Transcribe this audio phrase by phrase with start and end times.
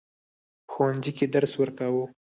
[0.65, 2.05] په ښوونځي کې درس ورکاوه.